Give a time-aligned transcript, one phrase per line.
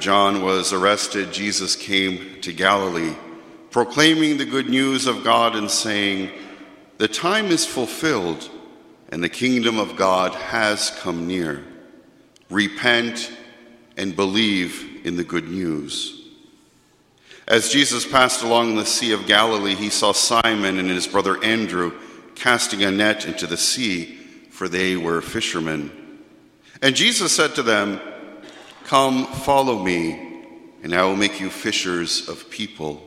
[0.00, 3.14] John was arrested, Jesus came to Galilee,
[3.70, 6.30] proclaiming the good news of God and saying,
[6.98, 8.50] The time is fulfilled,
[9.10, 11.64] and the kingdom of God has come near.
[12.50, 13.32] Repent
[13.96, 16.22] and believe in the good news.
[17.48, 21.92] As Jesus passed along the Sea of Galilee, he saw Simon and his brother Andrew
[22.34, 24.18] casting a net into the sea,
[24.50, 25.90] for they were fishermen.
[26.82, 28.00] And Jesus said to them,
[28.86, 30.44] Come, follow me,
[30.84, 33.02] and I will make you fishers of people.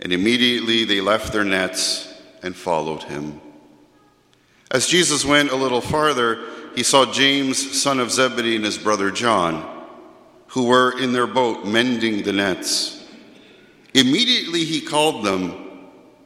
[0.00, 2.10] And immediately they left their nets
[2.42, 3.42] and followed him.
[4.70, 9.10] As Jesus went a little farther, he saw James, son of Zebedee, and his brother
[9.10, 9.84] John,
[10.46, 13.06] who were in their boat mending the nets.
[13.92, 15.62] Immediately he called them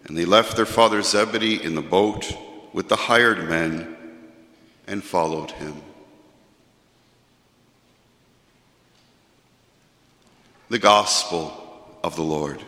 [0.04, 2.32] and they left their father Zebedee in the boat
[2.72, 3.96] with the hired men
[4.86, 5.82] and followed him.
[10.68, 11.52] The Gospel
[12.02, 12.60] of the Lord.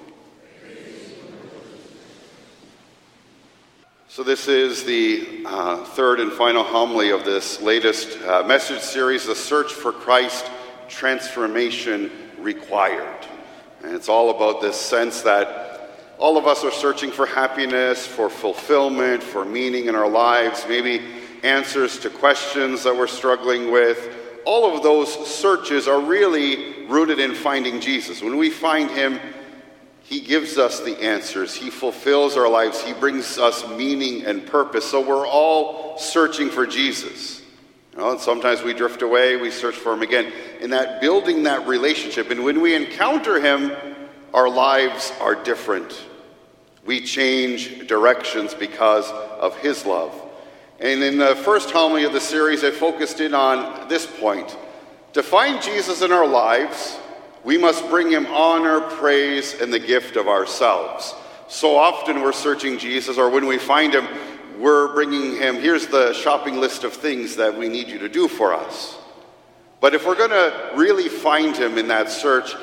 [4.07, 9.27] So, this is the uh, third and final homily of this latest uh, message series,
[9.27, 10.49] The Search for Christ
[10.89, 13.27] Transformation Required.
[13.83, 18.31] And it's all about this sense that all of us are searching for happiness, for
[18.31, 21.03] fulfillment, for meaning in our lives, maybe
[21.43, 24.15] answers to questions that we're struggling with.
[24.45, 28.23] All of those searches are really rooted in finding Jesus.
[28.23, 29.21] When we find Him,
[30.03, 31.55] He gives us the answers.
[31.55, 32.83] He fulfills our lives.
[32.83, 34.91] He brings us meaning and purpose.
[34.91, 37.43] So we're all searching for Jesus.
[37.93, 40.33] You know, and sometimes we drift away, we search for Him again.
[40.61, 43.73] In that building that relationship, and when we encounter Him,
[44.33, 46.05] our lives are different.
[46.85, 50.15] We change directions because of His love.
[50.81, 54.57] And in the first homily of the series, I focused in on this point.
[55.19, 56.97] To find Jesus in our lives,
[57.43, 61.13] we must bring Him honor, praise, and the gift of ourselves.
[61.49, 64.07] So often we're searching Jesus, or when we find Him,
[64.61, 68.29] we're bringing Him, here's the shopping list of things that we need you to do
[68.29, 68.97] for us.
[69.81, 72.55] But if we're going to really find Him in that search,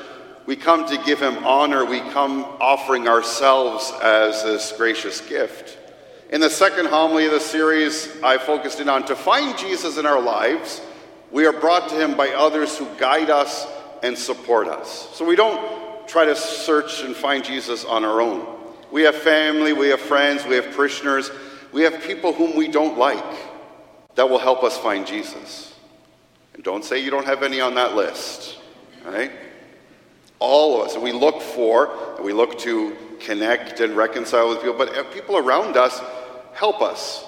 [0.45, 1.83] we come to give him honor.
[1.83, 5.77] We come offering ourselves as this gracious gift.
[6.29, 10.05] In the second homily of the series, I focused in on to find Jesus in
[10.05, 10.79] our lives,
[11.35, 13.67] we are brought to him by others who guide us
[14.01, 15.09] and support us.
[15.15, 18.47] So we don't try to search and find Jesus on our own.
[18.89, 21.29] We have family, we have friends, we have parishioners,
[21.73, 23.21] we have people whom we don't like
[24.15, 25.73] that will help us find Jesus.
[26.53, 28.57] And don't say you don't have any on that list,
[29.05, 29.33] right?
[30.39, 30.97] All of us.
[30.97, 35.99] We look for, we look to connect and reconcile with people, but people around us
[36.53, 37.25] help us.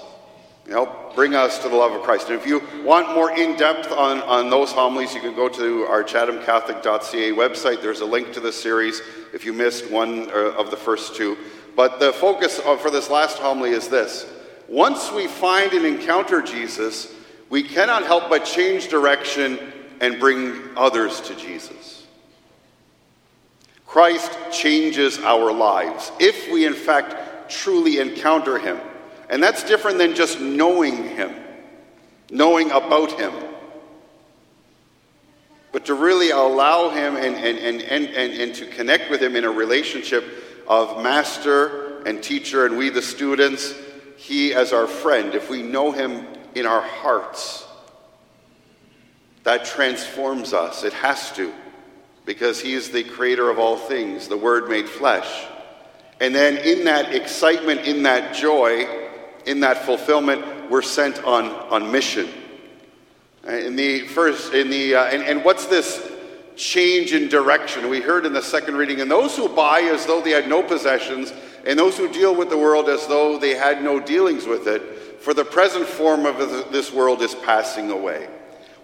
[0.68, 2.28] Know, bring us to the love of Christ.
[2.28, 5.84] And if you want more in depth on, on those homilies, you can go to
[5.84, 7.80] our chathamcatholic.ca website.
[7.80, 9.00] There's a link to the series
[9.32, 11.38] if you missed one uh, of the first two.
[11.74, 14.26] But the focus of, for this last homily is this
[14.68, 17.14] once we find and encounter Jesus,
[17.48, 19.58] we cannot help but change direction
[20.02, 22.06] and bring others to Jesus.
[23.86, 28.78] Christ changes our lives if we, in fact, truly encounter Him.
[29.30, 31.34] And that's different than just knowing Him,
[32.30, 33.32] knowing about Him.
[35.72, 39.36] But to really allow Him and, and, and, and, and, and to connect with Him
[39.36, 40.24] in a relationship
[40.66, 43.74] of master and teacher, and we, the students,
[44.16, 47.66] He as our friend, if we know Him in our hearts,
[49.44, 50.84] that transforms us.
[50.84, 51.52] It has to
[52.28, 55.46] because he is the creator of all things, the Word made flesh.
[56.20, 58.97] And then in that excitement, in that joy,
[59.48, 62.28] in that fulfillment, we're sent on, on mission.
[63.46, 66.12] Uh, in the first, in the, uh, and, and what's this
[66.54, 67.88] change in direction?
[67.88, 70.62] We heard in the second reading, and those who buy as though they had no
[70.62, 71.32] possessions,
[71.66, 74.82] and those who deal with the world as though they had no dealings with it,
[75.20, 76.36] for the present form of
[76.70, 78.28] this world is passing away.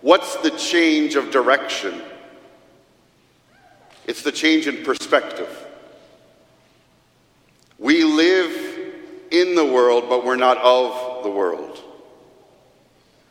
[0.01, 2.01] What's the change of direction?
[4.07, 5.49] It's the change in perspective.
[7.79, 8.74] We live
[9.41, 11.83] in the world, but we're not of the world.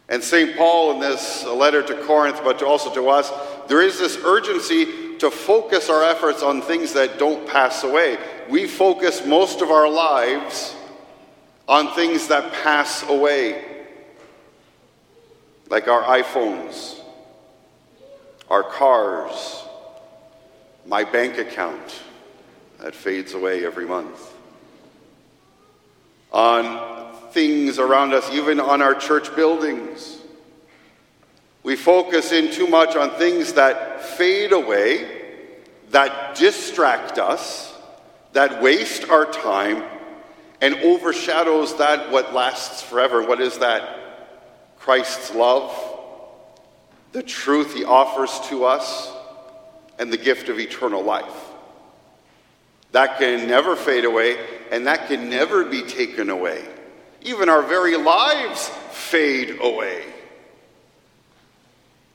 [0.10, 0.58] And St.
[0.58, 3.32] Paul, in this letter to Corinth, but also to us,
[3.68, 8.18] there is this urgency to focus our efforts on things that don't pass away.
[8.50, 10.76] We focus most of our lives
[11.68, 13.64] on things that pass away,
[15.70, 17.00] like our iPhones,
[18.50, 19.64] our cars,
[20.86, 22.04] my bank account
[22.80, 24.32] that fades away every month,
[26.33, 30.19] on things around us, even on our church buildings.
[31.62, 35.21] We focus in too much on things that fade away,
[35.91, 37.74] that distract us,
[38.33, 39.83] that waste our time,
[40.59, 43.25] and overshadows that what lasts forever.
[43.25, 44.00] What is that?
[44.77, 45.71] Christ's love,
[47.13, 49.12] the truth he offers to us,
[50.00, 51.53] and the gift of eternal life.
[52.94, 54.38] That can never fade away,
[54.72, 56.63] and that can never be taken away.
[57.24, 60.04] Even our very lives fade away.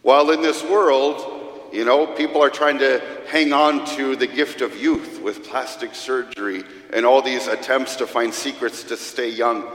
[0.02, 4.60] While in this world, you know, people are trying to hang on to the gift
[4.60, 9.69] of youth with plastic surgery and all these attempts to find secrets to stay young.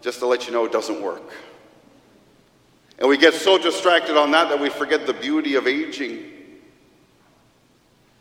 [0.00, 1.30] Just to let you know, it doesn't work.
[2.98, 6.37] And we get so distracted on that that we forget the beauty of aging.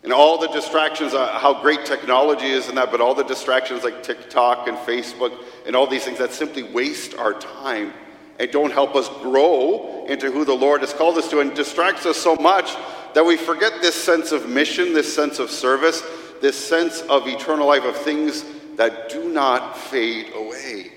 [0.08, 3.84] And all the distractions, uh, how great technology is and that, but all the distractions
[3.84, 7.92] like TikTok and Facebook and all these things that simply waste our time
[8.40, 12.06] and don't help us grow into who the Lord has called us to and distracts
[12.06, 12.74] us so much
[13.16, 16.02] that we forget this sense of mission, this sense of service,
[16.40, 18.46] this sense of eternal life, of things
[18.78, 20.90] that do not fade away.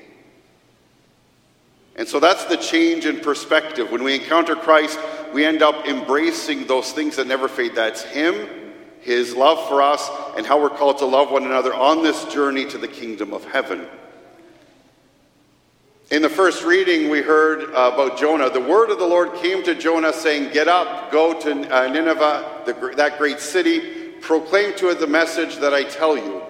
[1.97, 3.91] And so that's the change in perspective.
[3.91, 5.01] When we encounter Christ,
[5.35, 7.75] we end up embracing those things that never fade.
[7.75, 8.69] That's Him,
[9.00, 12.67] His love for us, and how we're called to love one another on this journey
[12.67, 13.87] to the kingdom of heaven.
[16.11, 18.50] In the first reading, we heard about Jonah.
[18.50, 22.62] The word of the Lord came to Jonah, saying, Get up, go to uh, Nineveh,
[22.67, 26.43] the, that great city, proclaim to it the message that I tell you.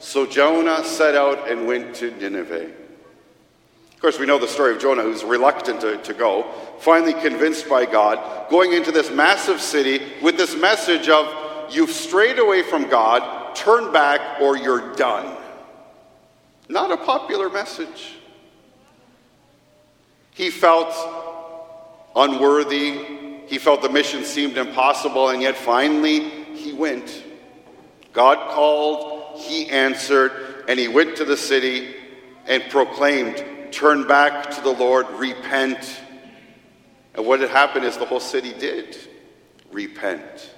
[0.00, 2.64] So Jonah set out and went to Nineveh.
[2.64, 6.50] Of course, we know the story of Jonah, who's reluctant to, to go,
[6.80, 11.26] finally convinced by God, going into this massive city with this message of,
[11.70, 15.36] You've strayed away from God, turn back, or you're done.
[16.68, 18.14] Not a popular message.
[20.30, 20.94] He felt
[22.16, 23.44] unworthy.
[23.46, 27.22] He felt the mission seemed impossible, and yet finally he went.
[28.12, 31.94] God called, he answered, and he went to the city
[32.46, 36.00] and proclaimed, Turn back to the Lord, repent.
[37.14, 38.96] And what had happened is the whole city did
[39.72, 40.54] repent.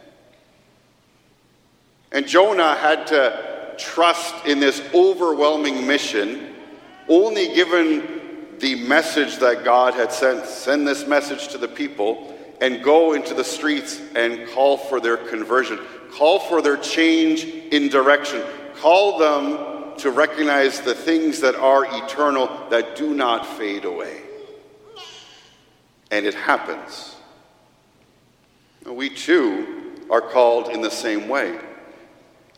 [2.12, 6.54] And Jonah had to trust in this overwhelming mission,
[7.08, 12.82] only given the message that God had sent, send this message to the people, and
[12.82, 15.78] go into the streets and call for their conversion,
[16.12, 18.42] call for their change in direction,
[18.76, 24.22] call them to recognize the things that are eternal, that do not fade away.
[26.10, 27.16] And it happens.
[28.86, 31.58] We too are called in the same way.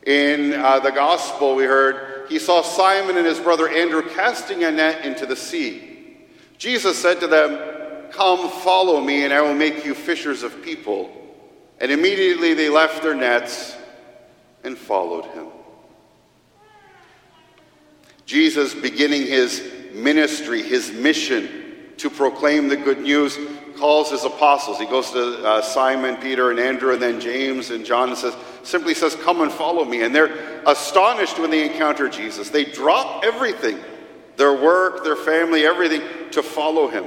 [0.08, 4.70] In uh, the gospel, we heard he saw Simon and his brother Andrew casting a
[4.70, 6.16] net into the sea.
[6.56, 11.10] Jesus said to them, Come, follow me, and I will make you fishers of people.
[11.78, 13.76] And immediately they left their nets
[14.64, 15.48] and followed him.
[18.24, 19.62] Jesus, beginning his
[19.92, 23.36] ministry, his mission to proclaim the good news,
[23.78, 24.78] calls his apostles.
[24.78, 28.36] He goes to uh, Simon, Peter, and Andrew, and then James and John, and says,
[28.62, 30.02] simply says, Come and follow me.
[30.02, 32.50] And they're astonished when they encounter Jesus.
[32.50, 33.78] They drop everything
[34.36, 37.04] their work, their family, everything to follow him.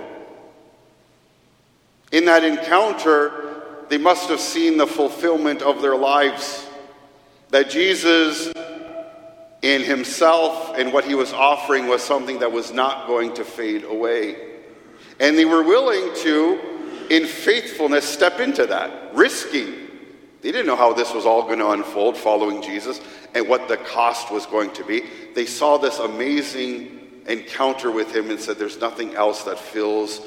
[2.11, 6.67] In that encounter, they must have seen the fulfillment of their lives.
[7.49, 8.51] That Jesus,
[9.61, 13.85] in himself and what he was offering, was something that was not going to fade
[13.85, 14.50] away.
[15.21, 16.59] And they were willing to,
[17.11, 19.67] in faithfulness, step into that, risking.
[20.41, 22.99] They didn't know how this was all going to unfold following Jesus
[23.35, 25.03] and what the cost was going to be.
[25.35, 30.25] They saw this amazing encounter with him and said, There's nothing else that fills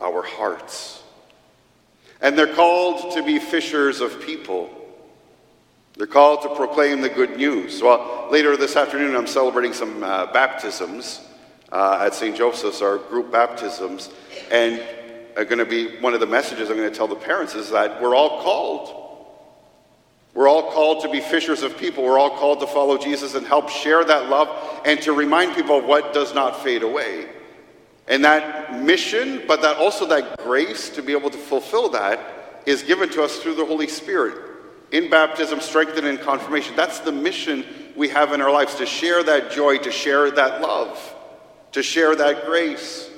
[0.00, 1.04] our hearts.
[2.20, 4.70] And they're called to be fishers of people.
[5.96, 7.80] They're called to proclaim the good news.
[7.80, 11.20] Well, later this afternoon, I'm celebrating some uh, baptisms
[11.72, 12.36] uh, at St.
[12.36, 14.10] Joseph's, our group baptisms.
[14.50, 14.80] And
[15.36, 17.70] are going to be one of the messages I'm going to tell the parents is
[17.70, 19.02] that we're all called
[20.34, 22.04] we're all called to be fishers of people.
[22.04, 24.48] We're all called to follow Jesus and help share that love
[24.84, 27.28] and to remind people of what does not fade away.
[28.08, 32.82] And that mission, but that also that grace to be able to fulfill that is
[32.82, 34.38] given to us through the Holy Spirit.
[34.90, 36.76] In baptism, strengthened in confirmation.
[36.76, 37.64] That's the mission
[37.94, 41.14] we have in our lives to share that joy, to share that love,
[41.72, 43.10] to share that grace.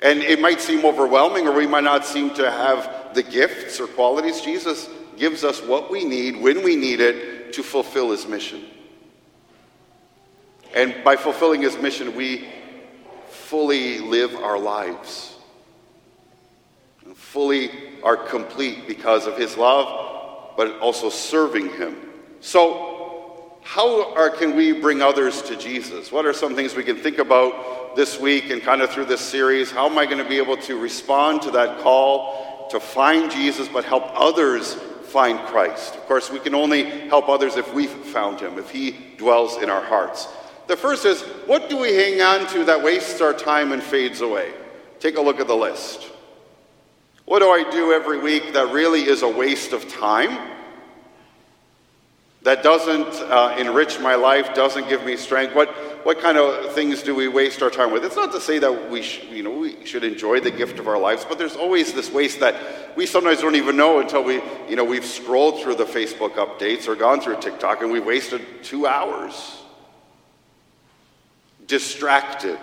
[0.00, 3.86] And it might seem overwhelming, or we might not seem to have the gifts or
[3.86, 4.40] qualities.
[4.40, 8.64] Jesus gives us what we need when we need it to fulfill his mission.
[10.74, 12.48] And by fulfilling his mission, we
[13.28, 15.32] fully live our lives.
[17.04, 17.70] and fully
[18.02, 21.96] are complete because of his love, but also serving him.
[22.40, 22.95] So,
[23.66, 26.12] how are, can we bring others to Jesus?
[26.12, 29.20] What are some things we can think about this week and kind of through this
[29.20, 29.72] series?
[29.72, 33.66] How am I going to be able to respond to that call to find Jesus,
[33.66, 34.74] but help others
[35.08, 35.96] find Christ?
[35.96, 39.68] Of course, we can only help others if we've found him, if he dwells in
[39.68, 40.28] our hearts.
[40.68, 44.20] The first is what do we hang on to that wastes our time and fades
[44.20, 44.52] away?
[45.00, 46.12] Take a look at the list.
[47.24, 50.55] What do I do every week that really is a waste of time?
[52.46, 55.56] That doesn't uh, enrich my life, doesn't give me strength.
[55.56, 55.68] What,
[56.06, 58.04] what kind of things do we waste our time with?
[58.04, 60.86] It's not to say that we, sh- you know, we should enjoy the gift of
[60.86, 64.40] our lives, but there's always this waste that we sometimes don't even know until we,
[64.68, 68.40] you know, we've scrolled through the Facebook updates or gone through TikTok and we've wasted
[68.62, 69.60] two hours.
[71.66, 72.60] Distracted.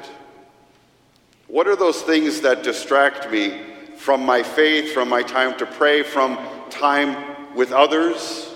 [1.50, 3.62] What are those things that distract me
[3.98, 8.50] from my faith, from my time to pray, from time with others,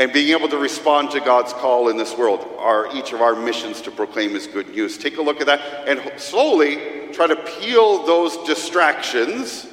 [0.00, 3.36] and being able to respond to God's call in this world are each of our
[3.36, 4.96] missions to proclaim His good news.
[4.96, 9.66] Take a look at that and slowly try to peel those distractions,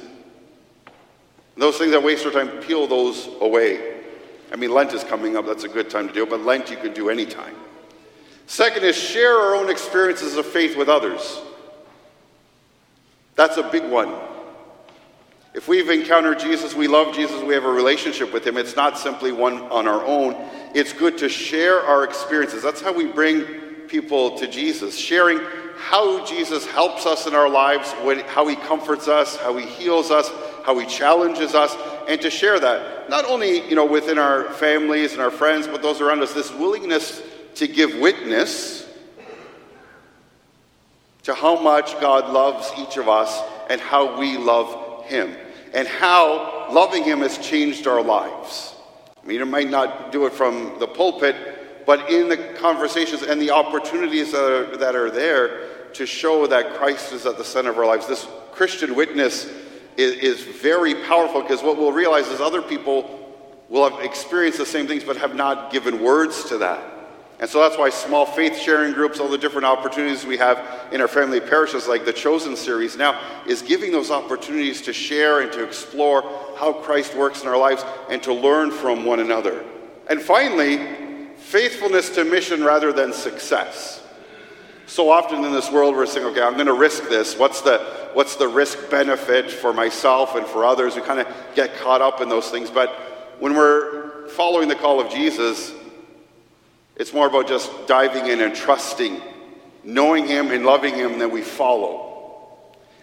[1.56, 4.02] those things that waste our time, peel those away.
[4.52, 6.70] I mean, Lent is coming up, that's a good time to do it, but Lent
[6.70, 7.54] you can do anytime.
[8.46, 11.40] Second is share our own experiences of faith with others.
[13.34, 14.14] That's a big one.
[15.58, 18.96] If we've encountered Jesus, we love Jesus, we have a relationship with him, it's not
[18.96, 20.36] simply one on our own.
[20.72, 22.62] It's good to share our experiences.
[22.62, 23.42] That's how we bring
[23.88, 25.40] people to Jesus, sharing
[25.76, 27.90] how Jesus helps us in our lives,
[28.28, 30.30] how he comforts us, how he heals us,
[30.64, 35.14] how he challenges us, and to share that, not only you know, within our families
[35.14, 37.20] and our friends, but those around us, this willingness
[37.56, 38.88] to give witness
[41.24, 45.34] to how much God loves each of us and how we love him
[45.74, 48.74] and how loving Him has changed our lives.
[49.22, 51.36] I mean, it might not do it from the pulpit,
[51.86, 56.74] but in the conversations and the opportunities that are, that are there to show that
[56.74, 58.06] Christ is at the center of our lives.
[58.06, 59.46] This Christian witness
[59.96, 63.14] is, is very powerful because what we'll realize is other people
[63.68, 66.97] will have experienced the same things but have not given words to that.
[67.40, 71.00] And so that's why small faith sharing groups, all the different opportunities we have in
[71.00, 75.52] our family parishes, like the Chosen series now, is giving those opportunities to share and
[75.52, 76.22] to explore
[76.56, 79.64] how Christ works in our lives and to learn from one another.
[80.08, 80.80] And finally,
[81.36, 84.02] faithfulness to mission rather than success.
[84.86, 87.38] So often in this world, we're saying, okay, I'm going to risk this.
[87.38, 87.78] What's the,
[88.14, 90.96] what's the risk benefit for myself and for others?
[90.96, 92.70] We kind of get caught up in those things.
[92.70, 92.90] But
[93.38, 95.72] when we're following the call of Jesus,
[96.98, 99.22] it's more about just diving in and trusting,
[99.84, 102.04] knowing Him and loving Him that we follow.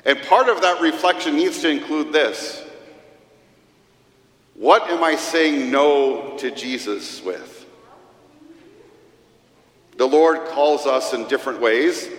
[0.04, 2.64] And part of that reflection needs to include this
[4.54, 7.66] What am I saying no to Jesus with?
[9.98, 12.10] The Lord calls us in different ways.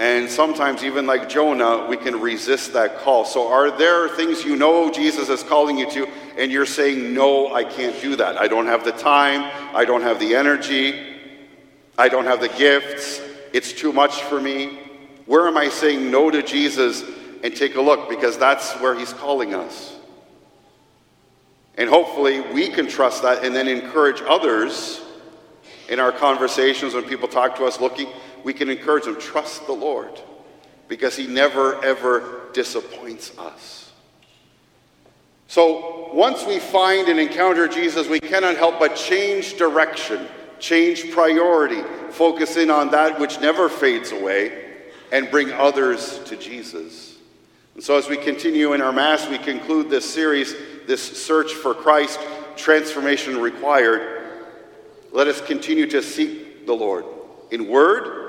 [0.00, 3.26] And sometimes, even like Jonah, we can resist that call.
[3.26, 7.52] So, are there things you know Jesus is calling you to, and you're saying, No,
[7.52, 8.38] I can't do that?
[8.38, 9.42] I don't have the time,
[9.76, 10.98] I don't have the energy,
[11.98, 13.20] I don't have the gifts,
[13.52, 14.78] it's too much for me.
[15.26, 17.04] Where am I saying no to Jesus?
[17.44, 19.94] And take a look, because that's where He's calling us.
[21.74, 25.02] And hopefully, we can trust that and then encourage others
[25.90, 28.08] in our conversations when people talk to us looking
[28.44, 30.20] we can encourage them trust the Lord
[30.88, 33.92] because He never, ever disappoints us.
[35.46, 40.26] So once we find and encounter Jesus, we cannot help but change direction,
[40.58, 44.66] change priority, focus in on that which never fades away,
[45.12, 47.16] and bring others to Jesus.
[47.74, 50.54] And so as we continue in our Mass, we conclude this series,
[50.86, 52.20] this search for Christ,
[52.56, 54.22] transformation required.
[55.12, 57.04] Let us continue to seek the Lord
[57.50, 58.19] in word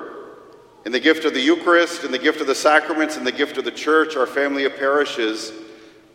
[0.85, 3.57] in the gift of the Eucharist, in the gift of the sacraments, in the gift
[3.57, 5.51] of the church, our family of parishes.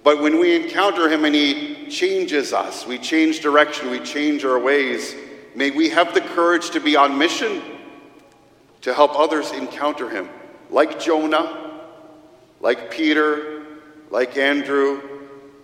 [0.03, 4.59] But when we encounter Him and He changes us, we change direction, we change our
[4.59, 5.15] ways,
[5.55, 7.63] may we have the courage to be on mission
[8.83, 10.29] to help others encounter Him,
[10.71, 11.81] like Jonah,
[12.61, 13.65] like Peter,
[14.11, 15.03] like Andrew,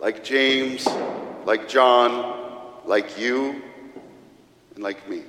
[0.00, 0.87] like James,
[1.44, 3.62] like John, like you,
[4.75, 5.23] and like me.